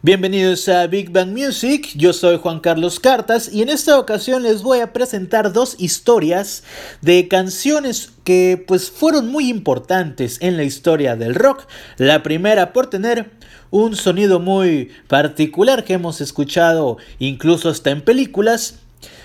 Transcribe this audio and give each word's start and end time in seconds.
Bienvenidos 0.00 0.68
a 0.68 0.86
Big 0.86 1.10
Bang 1.10 1.36
Music, 1.36 1.88
yo 1.96 2.12
soy 2.12 2.38
Juan 2.38 2.60
Carlos 2.60 3.00
Cartas 3.00 3.52
y 3.52 3.62
en 3.62 3.68
esta 3.68 3.98
ocasión 3.98 4.44
les 4.44 4.62
voy 4.62 4.78
a 4.78 4.92
presentar 4.92 5.52
dos 5.52 5.74
historias 5.76 6.62
de 7.02 7.26
canciones 7.26 8.12
que 8.22 8.64
pues 8.64 8.92
fueron 8.92 9.26
muy 9.26 9.48
importantes 9.48 10.38
en 10.40 10.56
la 10.56 10.62
historia 10.62 11.16
del 11.16 11.34
rock. 11.34 11.66
La 11.96 12.22
primera 12.22 12.72
por 12.72 12.88
tener 12.88 13.32
un 13.72 13.96
sonido 13.96 14.38
muy 14.38 14.92
particular 15.08 15.82
que 15.82 15.94
hemos 15.94 16.20
escuchado 16.20 16.98
incluso 17.18 17.68
hasta 17.68 17.90
en 17.90 18.02
películas 18.02 18.78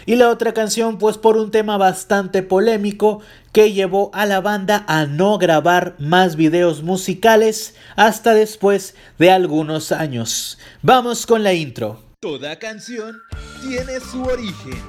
y 0.05 0.15
la 0.15 0.29
otra 0.29 0.53
canción 0.53 0.97
pues 0.97 1.17
por 1.17 1.37
un 1.37 1.51
tema 1.51 1.77
bastante 1.77 2.43
polémico 2.43 3.21
que 3.51 3.71
llevó 3.71 4.09
a 4.13 4.25
la 4.25 4.41
banda 4.41 4.83
a 4.87 5.05
no 5.05 5.37
grabar 5.37 5.95
más 5.99 6.35
videos 6.35 6.83
musicales 6.83 7.75
hasta 7.95 8.33
después 8.33 8.95
de 9.19 9.31
algunos 9.31 9.91
años. 9.91 10.57
Vamos 10.81 11.25
con 11.25 11.43
la 11.43 11.53
intro. 11.53 12.01
Toda 12.19 12.57
canción 12.57 13.21
tiene 13.61 13.99
su 13.99 14.23
origen, 14.23 14.81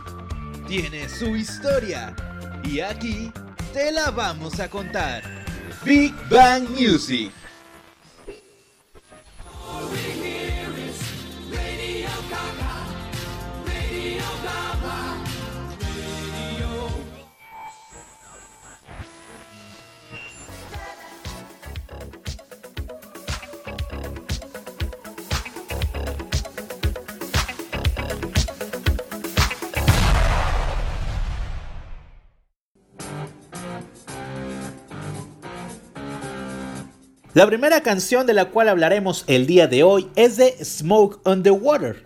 tiene 0.69 1.09
su 1.09 1.37
historia 1.37 2.15
y 2.65 2.81
aquí 2.81 3.31
te 3.73 3.93
la 3.93 4.11
vamos 4.11 4.61
a 4.61 4.69
contar. 4.69 5.23
Big 5.85 6.15
Bang 6.31 6.69
Music. 6.71 7.31
La 37.35 37.49
primera 37.49 37.81
canción 37.81 38.29
de 38.29 38.33
la 38.33 38.51
cual 38.51 38.69
hablaremos 38.69 39.25
el 39.27 39.49
día 39.49 39.67
de 39.67 39.83
hoy 39.83 40.07
es 40.15 40.37
de 40.37 40.57
Smoke 40.65 41.19
on 41.25 41.43
the 41.43 41.51
Water. 41.51 42.05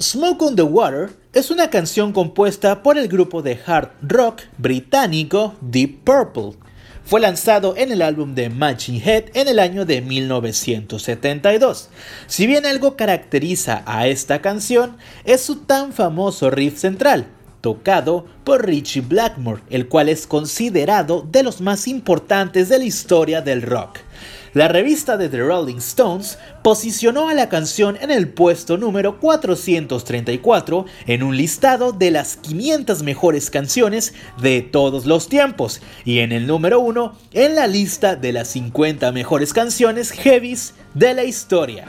Smoke 0.00 0.44
on 0.44 0.54
the 0.54 0.62
Water 0.62 1.10
es 1.32 1.50
una 1.50 1.70
canción 1.70 2.12
compuesta 2.12 2.84
por 2.84 2.96
el 2.96 3.08
grupo 3.08 3.42
de 3.42 3.58
hard 3.66 3.88
rock 4.00 4.42
británico 4.58 5.56
Deep 5.60 6.04
Purple. 6.04 6.56
Fue 7.04 7.18
lanzado 7.18 7.74
en 7.76 7.90
el 7.90 8.00
álbum 8.00 8.36
de 8.36 8.48
Matching 8.48 9.02
Head 9.04 9.24
en 9.34 9.48
el 9.48 9.58
año 9.58 9.84
de 9.86 10.00
1972. 10.02 11.88
Si 12.28 12.46
bien 12.46 12.64
algo 12.64 12.94
caracteriza 12.94 13.82
a 13.86 14.06
esta 14.06 14.40
canción 14.40 14.98
es 15.24 15.40
su 15.40 15.64
tan 15.64 15.92
famoso 15.92 16.48
riff 16.48 16.78
central, 16.78 17.26
tocado 17.60 18.26
por 18.44 18.66
Richie 18.66 19.00
Blackmore, 19.00 19.62
el 19.68 19.88
cual 19.88 20.08
es 20.08 20.28
considerado 20.28 21.26
de 21.28 21.42
los 21.42 21.60
más 21.60 21.88
importantes 21.88 22.68
de 22.68 22.78
la 22.78 22.84
historia 22.84 23.40
del 23.40 23.62
rock. 23.62 23.98
La 24.54 24.68
revista 24.68 25.16
de 25.16 25.30
The 25.30 25.38
Rolling 25.38 25.78
Stones 25.78 26.38
posicionó 26.62 27.30
a 27.30 27.34
la 27.34 27.48
canción 27.48 27.96
en 28.02 28.10
el 28.10 28.28
puesto 28.28 28.76
número 28.76 29.18
434 29.18 30.84
en 31.06 31.22
un 31.22 31.38
listado 31.38 31.92
de 31.92 32.10
las 32.10 32.36
500 32.36 33.02
mejores 33.02 33.48
canciones 33.48 34.12
de 34.42 34.60
todos 34.60 35.06
los 35.06 35.30
tiempos 35.30 35.80
y 36.04 36.18
en 36.18 36.32
el 36.32 36.46
número 36.46 36.80
1 36.80 37.16
en 37.32 37.54
la 37.54 37.66
lista 37.66 38.14
de 38.14 38.32
las 38.32 38.48
50 38.48 39.10
mejores 39.12 39.54
canciones 39.54 40.10
heavies 40.10 40.74
de 40.92 41.14
la 41.14 41.24
historia. 41.24 41.86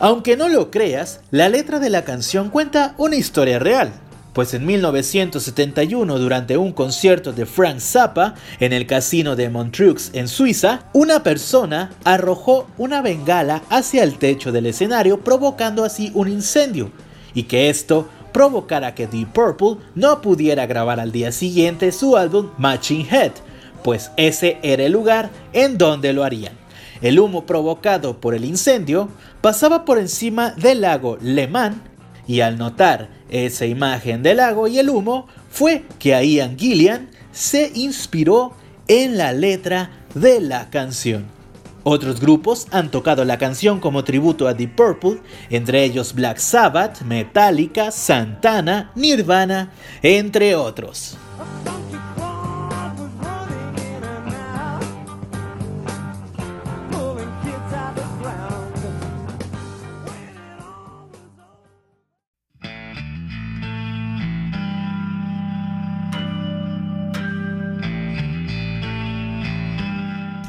Aunque 0.00 0.36
no 0.36 0.50
lo 0.50 0.70
creas, 0.70 1.20
la 1.30 1.48
letra 1.48 1.78
de 1.78 1.88
la 1.88 2.04
canción 2.04 2.50
cuenta 2.50 2.94
una 2.98 3.16
historia 3.16 3.58
real. 3.58 3.90
Pues 4.32 4.54
en 4.54 4.64
1971, 4.64 6.18
durante 6.18 6.56
un 6.56 6.72
concierto 6.72 7.32
de 7.32 7.46
Frank 7.46 7.80
Zappa 7.80 8.34
en 8.60 8.72
el 8.72 8.86
casino 8.86 9.34
de 9.34 9.50
Montreux 9.50 10.10
en 10.12 10.28
Suiza, 10.28 10.84
una 10.92 11.24
persona 11.24 11.90
arrojó 12.04 12.68
una 12.78 13.02
bengala 13.02 13.62
hacia 13.70 14.04
el 14.04 14.18
techo 14.18 14.52
del 14.52 14.66
escenario 14.66 15.18
provocando 15.20 15.84
así 15.84 16.12
un 16.14 16.28
incendio, 16.28 16.92
y 17.34 17.44
que 17.44 17.70
esto 17.70 18.08
provocara 18.32 18.94
que 18.94 19.08
Deep 19.08 19.32
Purple 19.32 19.78
no 19.96 20.22
pudiera 20.22 20.66
grabar 20.66 21.00
al 21.00 21.10
día 21.10 21.32
siguiente 21.32 21.90
su 21.90 22.16
álbum 22.16 22.50
Matching 22.56 23.08
Head, 23.10 23.32
pues 23.82 24.12
ese 24.16 24.58
era 24.62 24.84
el 24.84 24.92
lugar 24.92 25.30
en 25.52 25.76
donde 25.76 26.12
lo 26.12 26.22
harían. 26.22 26.52
El 27.02 27.18
humo 27.18 27.46
provocado 27.46 28.20
por 28.20 28.34
el 28.34 28.44
incendio 28.44 29.08
pasaba 29.40 29.84
por 29.84 29.98
encima 29.98 30.50
del 30.50 30.82
lago 30.82 31.18
Le 31.20 31.48
Mans 31.48 31.89
y 32.30 32.42
al 32.42 32.58
notar 32.58 33.08
esa 33.28 33.66
imagen 33.66 34.22
del 34.22 34.36
lago 34.36 34.68
y 34.68 34.78
el 34.78 34.88
humo 34.88 35.26
fue 35.50 35.82
que 35.98 36.10
Ian 36.10 36.56
Gillian 36.56 37.10
se 37.32 37.72
inspiró 37.74 38.52
en 38.86 39.18
la 39.18 39.32
letra 39.32 39.90
de 40.14 40.40
la 40.40 40.70
canción. 40.70 41.26
Otros 41.82 42.20
grupos 42.20 42.68
han 42.70 42.92
tocado 42.92 43.24
la 43.24 43.36
canción 43.36 43.80
como 43.80 44.04
tributo 44.04 44.46
a 44.46 44.54
Deep 44.54 44.76
Purple, 44.76 45.20
entre 45.50 45.82
ellos 45.82 46.14
Black 46.14 46.38
Sabbath, 46.38 47.00
Metallica, 47.00 47.90
Santana, 47.90 48.92
Nirvana, 48.94 49.72
entre 50.00 50.54
otros. 50.54 51.16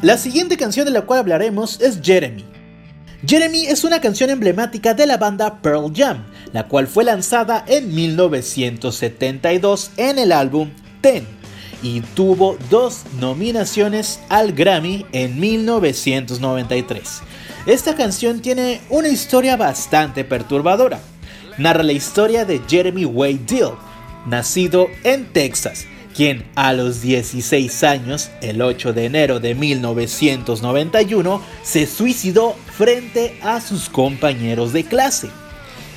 La 0.01 0.17
siguiente 0.17 0.57
canción 0.57 0.85
de 0.85 0.91
la 0.91 1.01
cual 1.01 1.19
hablaremos 1.19 1.79
es 1.79 1.99
Jeremy. 2.01 2.43
Jeremy 3.23 3.67
es 3.67 3.83
una 3.83 4.01
canción 4.01 4.31
emblemática 4.31 4.95
de 4.95 5.05
la 5.05 5.17
banda 5.17 5.61
Pearl 5.61 5.93
Jam, 5.95 6.25
la 6.53 6.67
cual 6.67 6.87
fue 6.87 7.03
lanzada 7.03 7.63
en 7.67 7.93
1972 7.93 9.91
en 9.97 10.17
el 10.17 10.31
álbum 10.31 10.71
Ten 11.01 11.27
y 11.83 12.01
tuvo 12.01 12.57
dos 12.71 13.03
nominaciones 13.19 14.19
al 14.29 14.53
Grammy 14.53 15.05
en 15.11 15.39
1993. 15.39 17.21
Esta 17.67 17.95
canción 17.95 18.41
tiene 18.41 18.81
una 18.89 19.09
historia 19.09 19.55
bastante 19.55 20.23
perturbadora. 20.23 20.99
Narra 21.59 21.83
la 21.83 21.91
historia 21.91 22.43
de 22.43 22.59
Jeremy 22.67 23.05
Wade 23.05 23.41
Dill, 23.45 23.73
nacido 24.25 24.87
en 25.03 25.31
Texas, 25.31 25.85
quien 26.15 26.45
a 26.55 26.73
los 26.73 27.01
16 27.01 27.83
años, 27.83 28.29
el 28.41 28.61
8 28.61 28.93
de 28.93 29.05
enero 29.05 29.39
de 29.39 29.55
1991, 29.55 31.41
se 31.63 31.87
suicidó 31.87 32.55
frente 32.75 33.37
a 33.41 33.61
sus 33.61 33.89
compañeros 33.89 34.73
de 34.73 34.83
clase. 34.83 35.29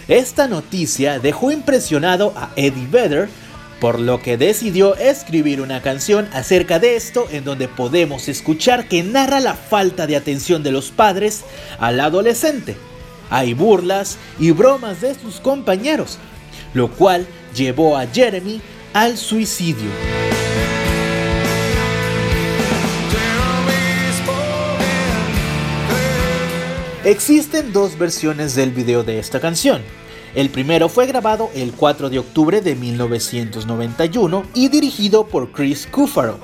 Esta 0.09 0.49
noticia 0.49 1.19
dejó 1.19 1.51
impresionado 1.51 2.33
a 2.37 2.51
Eddie 2.57 2.87
Vedder, 2.91 3.29
por 3.81 3.99
lo 3.99 4.23
que 4.23 4.37
decidió 4.37 4.97
escribir 4.97 5.61
una 5.61 5.83
canción 5.83 6.29
acerca 6.33 6.79
de 6.79 6.97
esto 6.97 7.27
en 7.31 7.45
donde 7.45 7.69
podemos 7.69 8.29
escuchar 8.29 8.89
que 8.89 9.03
narra 9.03 9.41
la 9.41 9.55
falta 9.55 10.07
de 10.07 10.17
atención 10.17 10.63
de 10.63 10.73
los 10.73 10.91
padres 10.91 11.45
al 11.79 12.01
adolescente. 12.01 12.77
Hay 13.31 13.55
burlas 13.55 14.19
y 14.39 14.53
bromas 14.53 15.01
de 15.01 15.15
sus 15.15 15.41
compañeros, 15.41 16.19
lo 16.73 16.91
cual 16.91 17.27
llevó 17.55 17.97
a 17.97 18.07
Jeremy 18.07 18.61
al 18.95 19.19
suicidio. 19.19 19.91
Existen 27.05 27.73
dos 27.73 27.99
versiones 27.99 28.55
del 28.55 28.71
video 28.71 29.03
de 29.03 29.19
esta 29.19 29.41
canción. 29.41 29.83
El 30.37 30.49
primero 30.49 30.89
fue 30.89 31.07
grabado 31.07 31.51
el 31.57 31.73
4 31.73 32.09
de 32.09 32.21
octubre 32.21 32.61
de 32.61 32.77
1991 32.77 34.45
y 34.55 34.69
dirigido 34.69 35.27
por 35.27 35.51
Chris 35.51 35.89
Cufaro. 35.91 36.39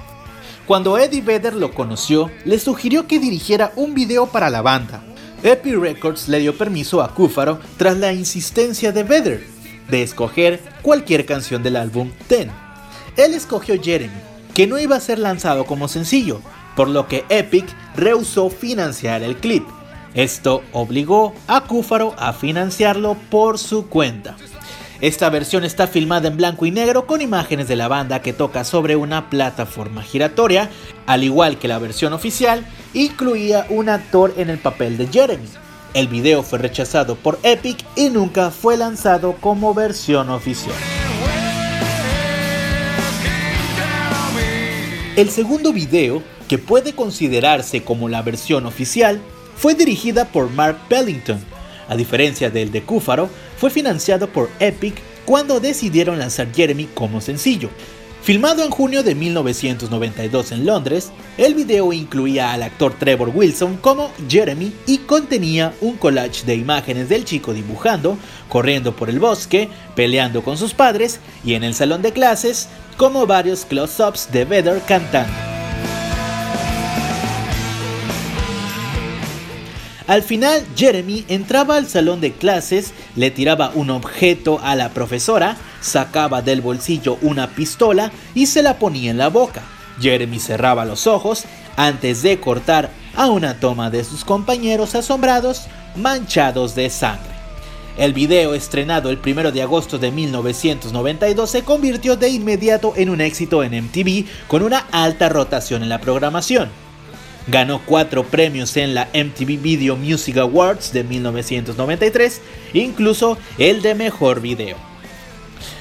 Cuando 0.67 0.99
Eddie 0.99 1.23
Vedder 1.23 1.55
lo 1.55 1.73
conoció, 1.73 2.33
le 2.45 2.59
sugirió 2.59 3.07
que 3.07 3.21
dirigiera 3.21 3.73
un 3.77 3.95
video 3.95 4.27
para 4.27 4.51
la 4.51 4.61
banda. 4.61 5.05
Epic 5.45 5.77
Records 5.77 6.29
le 6.29 6.41
dio 6.41 6.59
permiso 6.59 7.01
a 7.01 7.15
Cufaro 7.15 7.61
tras 7.77 7.97
la 7.97 8.13
insistencia 8.13 8.91
de 8.91 9.05
Vedder, 9.05 9.60
de 9.91 10.03
escoger 10.03 10.61
cualquier 10.83 11.27
canción 11.27 11.63
del 11.63 11.77
álbum 11.77 12.11
Ten. 12.29 12.51
Él 13.17 13.35
escogió 13.35 13.81
Jeremy, 13.81 14.15
que 14.55 14.67
no 14.67 14.79
iba 14.79 14.97
a 14.97 15.01
ser 15.01 15.19
lanzado 15.19 15.65
como 15.65 15.89
sencillo, 15.89 16.41
por 16.77 16.89
lo 16.89 17.09
que 17.09 17.25
Epic 17.29 17.67
rehusó 17.97 18.51
financiar 18.51 19.23
el 19.23 19.37
clip. 19.37 19.65
Esto 20.15 20.63
obligó 20.73 21.35
a 21.47 21.63
Cúfaro 21.63 22.15
a 22.19 22.33
financiarlo 22.33 23.17
por 23.31 23.59
su 23.59 23.89
cuenta. 23.89 24.37
Esta 25.01 25.31
versión 25.31 25.65
está 25.65 25.87
filmada 25.87 26.29
en 26.29 26.37
blanco 26.37 26.67
y 26.67 26.71
negro 26.71 27.07
con 27.07 27.23
imágenes 27.23 27.69
de 27.69 27.77
la 27.77 27.89
banda 27.89 28.21
que 28.21 28.35
toca 28.35 28.65
sobre 28.65 28.97
una 28.97 29.31
plataforma 29.31 30.03
giratoria, 30.03 30.69
al 31.07 31.25
igual 31.25 31.59
que 31.59 31.69
la 31.69 31.79
versión 31.79 32.13
oficial, 32.13 32.67
incluía 32.93 33.67
un 33.71 33.89
actor 33.89 34.35
en 34.37 34.51
el 34.51 34.59
papel 34.59 34.99
de 34.99 35.07
Jeremy. 35.07 35.49
El 35.93 36.07
video 36.07 36.45
fue 36.45 36.61
rechazado 36.61 37.17
por 37.17 37.41
Epic 37.43 37.85
y 37.97 38.11
nunca 38.11 38.53
fue 38.53 38.77
lanzado 38.77 39.35
como 39.41 39.75
versión 39.75 40.31
oficial. 40.31 40.77
El 45.17 45.31
segundo 45.31 45.73
video, 45.73 46.23
que 46.49 46.59
puede 46.59 46.95
considerarse 46.95 47.83
como 47.83 48.09
la 48.09 48.23
versión 48.23 48.67
oficial, 48.67 49.21
fue 49.57 49.75
dirigida 49.75 50.27
por 50.27 50.49
Mark 50.51 50.79
Pellington. 50.89 51.41
A 51.89 51.97
diferencia 51.97 52.51
del 52.51 52.71
de 52.71 52.83
Cúfaro, 52.83 53.29
fue 53.57 53.69
financiado 53.71 54.29
por 54.29 54.49
Epic 54.61 54.95
cuando 55.25 55.59
decidieron 55.59 56.21
lanzar 56.21 56.55
Jeremy 56.55 56.87
como 56.95 57.21
sencillo. 57.21 57.69
Filmado 58.23 58.63
en 58.63 58.71
junio 58.71 59.03
de 59.03 59.15
1992 59.15 60.53
en 60.53 60.67
Londres, 60.67 61.11
el 61.39 61.55
video 61.55 61.91
incluía 61.93 62.53
al 62.53 62.63
actor 62.63 62.93
Trevor 62.99 63.33
Wilson 63.35 63.79
como 63.79 64.13
Jeremy 64.29 64.75
y 64.87 64.99
contenía 64.99 65.73
un 65.81 65.97
collage 65.97 66.45
de 66.45 66.55
imágenes 66.55 67.09
del 67.09 67.25
chico 67.25 67.55
dibujando, 67.55 68.19
corriendo 68.51 68.95
por 68.95 69.09
el 69.09 69.21
bosque, 69.21 69.71
peleando 69.97 70.43
con 70.43 70.59
sus 70.59 70.75
padres 70.75 71.19
y 71.45 71.55
en 71.55 71.65
el 71.65 71.75
salón 71.75 72.03
de 72.03 72.13
clases, 72.13 72.69
como 72.99 73.27
varios 73.27 73.65
close-ups 73.65 74.31
de 74.31 74.45
Vedder 74.45 74.83
cantando. 74.87 75.50
Al 80.11 80.25
final, 80.25 80.67
Jeremy 80.75 81.25
entraba 81.29 81.77
al 81.77 81.87
salón 81.87 82.21
de 82.21 82.33
clases, 82.33 82.95
le 83.15 83.31
tiraba 83.31 83.71
un 83.77 83.91
objeto 83.91 84.59
a 84.61 84.75
la 84.75 84.89
profesora, 84.89 85.57
sacaba 85.81 86.43
del 86.43 86.63
bolsillo 86.63 87.17
una 87.23 87.51
pistola 87.55 88.11
y 88.35 88.47
se 88.47 88.65
la 88.65 88.81
ponía 88.81 89.13
en 89.13 89.19
la 89.19 89.29
boca. 89.29 89.63
Jeremy 90.01 90.41
cerraba 90.41 90.85
los 90.85 91.07
ojos 91.07 91.45
antes 91.77 92.23
de 92.23 92.41
cortar 92.41 92.91
a 93.15 93.29
una 93.29 93.61
toma 93.61 93.89
de 93.89 94.03
sus 94.03 94.25
compañeros 94.25 94.97
asombrados, 94.97 95.67
manchados 95.95 96.75
de 96.75 96.91
sangre. 96.91 97.31
El 97.97 98.13
video, 98.13 98.55
estrenado 98.55 99.11
el 99.11 99.21
1 99.25 99.53
de 99.53 99.63
agosto 99.63 99.97
de 99.97 100.11
1992, 100.11 101.49
se 101.49 101.63
convirtió 101.63 102.17
de 102.17 102.31
inmediato 102.31 102.95
en 102.97 103.11
un 103.11 103.21
éxito 103.21 103.63
en 103.63 103.85
MTV 103.85 104.25
con 104.49 104.65
una 104.65 104.89
alta 104.91 105.29
rotación 105.29 105.85
en 105.85 105.89
la 105.89 106.01
programación. 106.01 106.90
Ganó 107.47 107.81
cuatro 107.85 108.25
premios 108.25 108.77
en 108.77 108.95
la 108.95 109.09
MTV 109.15 109.61
Video 109.61 109.97
Music 109.97 110.37
Awards 110.37 110.93
de 110.93 111.05
1993, 111.05 112.41
incluso 112.75 113.39
el 113.59 113.83
de 113.83 113.95
mejor 113.95 114.41
video. 114.41 114.91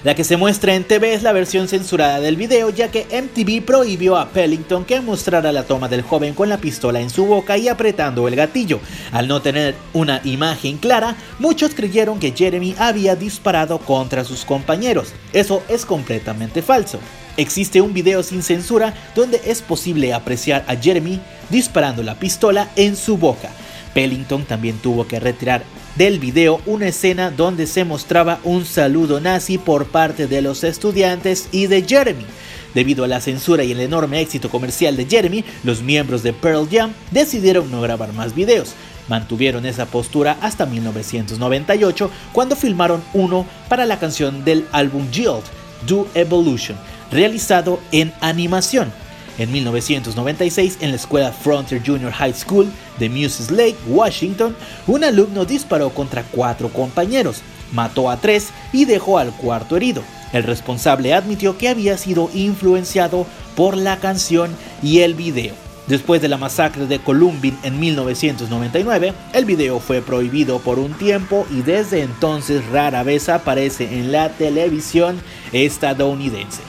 La 0.04 0.16
que 0.16 0.24
se 0.24 0.38
muestra 0.38 0.76
en 0.76 0.86
TV 0.86 1.14
es 1.14 1.24
la 1.24 1.34
versión 1.34 1.68
censurada 1.68 2.22
del 2.22 2.38
video, 2.38 2.70
ya 2.70 2.90
que 2.90 3.06
MTV 3.12 3.66
prohibió 3.66 4.18
a 4.18 4.30
Pellington 4.30 4.86
que 4.86 5.02
mostrara 5.02 5.52
la 5.52 5.64
toma 5.64 5.90
del 5.90 6.04
joven 6.04 6.34
con 6.34 6.48
la 6.48 6.58
pistola 6.58 7.02
en 7.02 7.10
su 7.10 7.26
boca 7.26 7.58
y 7.58 7.68
apretando 7.68 8.28
el 8.28 8.36
gatillo. 8.36 8.80
Al 9.12 9.28
no 9.28 9.42
tener 9.42 9.76
una 9.94 10.22
imagen 10.24 10.78
clara, 10.78 11.16
muchos 11.38 11.74
creyeron 11.74 12.20
que 12.20 12.32
Jeremy 12.32 12.76
había 12.78 13.16
disparado 13.16 13.80
contra 13.80 14.24
sus 14.24 14.46
compañeros. 14.46 15.14
Eso 15.34 15.64
es 15.68 15.86
completamente 15.86 16.62
falso. 16.62 17.00
Existe 17.40 17.80
un 17.80 17.94
video 17.94 18.22
sin 18.22 18.44
censura 18.44 18.94
donde 19.16 19.40
es 19.46 19.62
posible 19.62 20.14
apreciar 20.14 20.66
a 20.68 20.76
Jeremy 20.76 21.22
disparando 21.50 22.04
la 22.04 22.20
pistola 22.20 22.70
en 22.76 22.98
su 22.98 23.16
boca. 23.16 23.50
Pellington 23.94 24.44
también 24.44 24.78
tuvo 24.80 25.08
que 25.08 25.22
retirar 25.22 25.64
del 25.96 26.20
video 26.20 26.60
una 26.66 26.90
escena 26.90 27.32
donde 27.32 27.66
se 27.66 27.86
mostraba 27.86 28.42
un 28.44 28.66
saludo 28.66 29.22
nazi 29.22 29.58
por 29.58 29.88
parte 29.88 30.28
de 30.28 30.42
los 30.42 30.66
estudiantes 30.66 31.48
y 31.54 31.68
de 31.68 31.82
Jeremy. 31.84 32.26
Debido 32.74 33.06
a 33.06 33.08
la 33.08 33.22
censura 33.22 33.64
y 33.64 33.72
el 33.72 33.80
enorme 33.80 34.20
éxito 34.20 34.50
comercial 34.50 34.98
de 34.98 35.06
Jeremy, 35.06 35.46
los 35.64 35.82
miembros 35.82 36.24
de 36.24 36.34
Pearl 36.34 36.68
Jam 36.70 36.92
decidieron 37.12 37.72
no 37.72 37.80
grabar 37.80 38.12
más 38.12 38.36
videos. 38.36 38.74
Mantuvieron 39.08 39.66
esa 39.66 39.86
postura 39.86 40.38
hasta 40.42 40.66
1998 40.66 42.12
cuando 42.34 42.58
filmaron 42.58 43.02
uno 43.14 43.46
para 43.70 43.86
la 43.86 43.98
canción 43.98 44.44
del 44.44 44.66
álbum 44.74 45.08
Guild, 45.10 45.46
Do 45.88 46.06
Evolution, 46.14 46.78
realizado 47.12 47.80
en 47.92 48.14
animación. 48.22 48.92
En 49.38 49.52
1996, 49.54 50.80
en 50.82 50.90
la 50.90 50.98
escuela 50.98 51.32
Frontier 51.32 51.82
Junior 51.86 52.12
High 52.12 52.34
School 52.34 52.68
de 53.00 53.10
Muses 53.10 53.52
Lake, 53.52 53.78
Washington, 53.88 54.56
un 54.86 55.04
alumno 55.06 55.46
disparó 55.46 55.92
contra 55.92 56.24
cuatro 56.24 56.68
compañeros, 56.70 57.42
mató 57.72 58.10
a 58.10 58.18
tres 58.18 58.50
y 58.74 58.84
dejó 58.84 59.18
al 59.18 59.32
cuarto 59.32 59.78
herido. 59.78 60.04
El 60.34 60.44
responsable 60.44 61.14
admitió 61.14 61.58
que 61.58 61.70
había 61.70 61.98
sido 61.98 62.30
influenciado 62.34 63.26
por 63.56 63.78
la 63.78 63.98
canción 63.98 64.52
y 64.84 65.00
el 65.00 65.14
video. 65.14 65.54
Después 65.88 66.22
de 66.22 66.28
la 66.28 66.38
masacre 66.38 66.86
de 66.86 67.00
Columbine 67.00 67.58
en 67.64 67.80
1999, 67.80 69.14
el 69.34 69.46
video 69.46 69.80
fue 69.80 70.02
prohibido 70.02 70.60
por 70.60 70.78
un 70.78 70.94
tiempo 70.94 71.48
y 71.50 71.62
desde 71.62 72.04
entonces 72.04 72.64
rara 72.68 73.02
vez 73.02 73.28
aparece 73.28 73.98
en 73.98 74.12
la 74.12 74.30
televisión 74.30 75.20
estadounidense. 75.52 76.62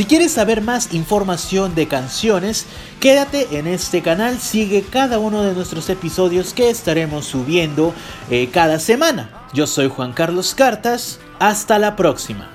Si 0.00 0.06
quieres 0.06 0.32
saber 0.32 0.62
más 0.62 0.94
información 0.94 1.74
de 1.74 1.86
canciones, 1.86 2.64
quédate 3.00 3.58
en 3.58 3.66
este 3.66 4.00
canal, 4.00 4.38
sigue 4.38 4.80
cada 4.80 5.18
uno 5.18 5.42
de 5.42 5.52
nuestros 5.52 5.90
episodios 5.90 6.54
que 6.54 6.70
estaremos 6.70 7.26
subiendo 7.26 7.92
eh, 8.30 8.48
cada 8.50 8.78
semana. 8.78 9.28
Yo 9.52 9.66
soy 9.66 9.90
Juan 9.90 10.14
Carlos 10.14 10.54
Cartas, 10.54 11.20
hasta 11.38 11.78
la 11.78 11.96
próxima. 11.96 12.48